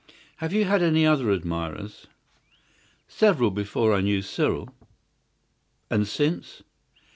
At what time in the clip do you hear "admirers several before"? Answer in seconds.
1.31-3.93